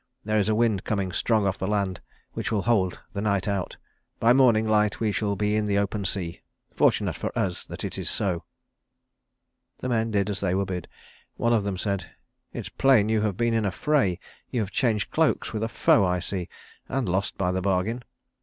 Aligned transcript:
There 0.25 0.39
is 0.39 0.49
a 0.49 0.55
wind 0.55 0.83
coming 0.83 1.11
strong 1.11 1.45
off 1.45 1.59
the 1.59 1.67
land 1.67 2.01
which 2.33 2.51
will 2.51 2.63
hold 2.63 2.99
the 3.13 3.21
night 3.21 3.47
out. 3.47 3.77
By 4.19 4.33
morning 4.33 4.67
light 4.67 4.99
we 4.99 5.11
shall 5.11 5.35
be 5.35 5.55
in 5.55 5.67
the 5.67 5.77
open 5.77 6.05
sea. 6.05 6.41
Fortunate 6.73 7.15
for 7.15 7.31
us 7.37 7.65
that 7.67 7.83
it 7.85 7.99
is 7.99 8.09
so." 8.09 8.43
The 9.77 9.89
men 9.89 10.09
did 10.09 10.27
as 10.31 10.39
they 10.39 10.55
were 10.55 10.65
bid. 10.65 10.87
One 11.37 11.53
of 11.53 11.63
them 11.65 11.77
said, 11.77 12.09
"It's 12.51 12.67
plain 12.67 13.09
you 13.09 13.21
have 13.21 13.37
been 13.37 13.53
in 13.53 13.61
the 13.61 13.71
fray. 13.71 14.19
You 14.49 14.61
have 14.61 14.71
changed 14.71 15.11
cloaks 15.11 15.53
with 15.53 15.61
a 15.61 15.69
foe, 15.69 16.03
I 16.03 16.17
see, 16.17 16.49
and 16.89 17.07
lost 17.07 17.37
by 17.37 17.51
the 17.51 17.61
bargain. 17.61 18.01